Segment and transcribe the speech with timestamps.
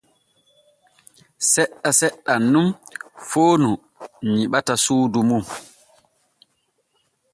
[1.51, 2.67] Seɗɗa seɗɗa nun
[3.29, 3.69] foonu
[4.31, 5.43] nyiɓata suudu mum.